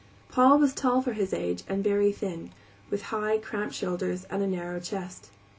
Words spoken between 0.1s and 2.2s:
Paul was tall for his age and very